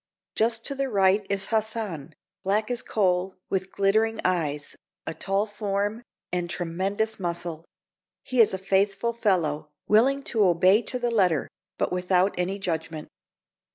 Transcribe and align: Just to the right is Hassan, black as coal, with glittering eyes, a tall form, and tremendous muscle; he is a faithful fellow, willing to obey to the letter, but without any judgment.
Just 0.33 0.65
to 0.65 0.73
the 0.73 0.89
right 0.89 1.27
is 1.29 1.49
Hassan, 1.49 2.15
black 2.41 2.71
as 2.71 2.81
coal, 2.81 3.35
with 3.51 3.71
glittering 3.71 4.19
eyes, 4.25 4.75
a 5.05 5.13
tall 5.13 5.45
form, 5.45 6.01
and 6.31 6.49
tremendous 6.49 7.19
muscle; 7.19 7.65
he 8.23 8.41
is 8.41 8.51
a 8.51 8.57
faithful 8.57 9.13
fellow, 9.13 9.69
willing 9.87 10.23
to 10.23 10.43
obey 10.43 10.81
to 10.81 10.97
the 10.97 11.11
letter, 11.11 11.47
but 11.77 11.91
without 11.91 12.33
any 12.35 12.57
judgment. 12.57 13.09